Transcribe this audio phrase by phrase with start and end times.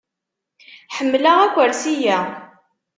[0.95, 2.19] Ḥemmleɣ akersi-a.